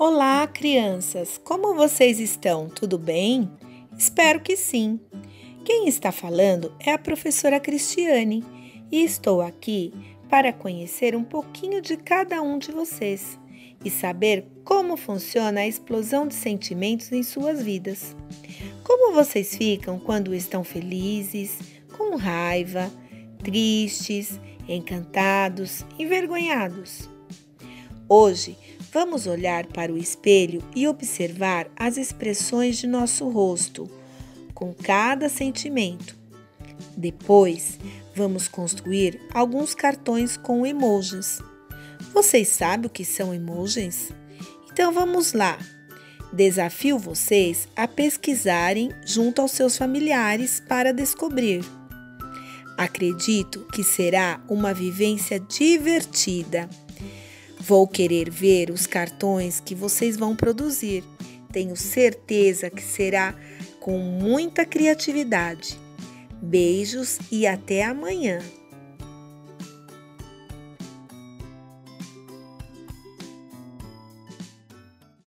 [0.00, 1.40] Olá, crianças!
[1.42, 2.68] Como vocês estão?
[2.68, 3.50] Tudo bem?
[3.98, 5.00] Espero que sim.
[5.64, 8.44] Quem está falando é a professora Cristiane
[8.92, 9.92] e estou aqui
[10.30, 13.36] para conhecer um pouquinho de cada um de vocês
[13.84, 18.14] e saber como funciona a explosão de sentimentos em suas vidas.
[18.84, 21.58] Como vocês ficam quando estão felizes,
[21.96, 22.88] com raiva,
[23.42, 24.38] tristes,
[24.68, 27.10] encantados, envergonhados?
[28.08, 28.56] Hoje
[28.92, 33.90] vamos olhar para o espelho e observar as expressões de nosso rosto
[34.54, 36.16] com cada sentimento.
[36.96, 37.78] Depois,
[38.14, 41.40] vamos construir alguns cartões com emojis.
[42.12, 44.10] Vocês sabem o que são emojis?
[44.72, 45.58] Então vamos lá!
[46.32, 51.64] Desafio vocês a pesquisarem junto aos seus familiares para descobrir.
[52.76, 56.68] Acredito que será uma vivência divertida.
[57.60, 61.04] Vou querer ver os cartões que vocês vão produzir.
[61.52, 63.34] Tenho certeza que será
[63.80, 65.78] com muita criatividade.
[66.40, 68.40] Beijos e até amanhã!